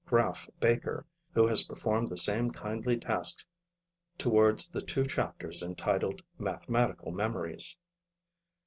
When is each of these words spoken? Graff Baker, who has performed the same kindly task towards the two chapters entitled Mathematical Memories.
Graff 0.07 0.49
Baker, 0.59 1.05
who 1.35 1.45
has 1.45 1.61
performed 1.61 2.07
the 2.07 2.17
same 2.17 2.49
kindly 2.49 2.97
task 2.97 3.45
towards 4.17 4.67
the 4.67 4.81
two 4.81 5.05
chapters 5.05 5.61
entitled 5.61 6.23
Mathematical 6.39 7.11
Memories. 7.11 7.77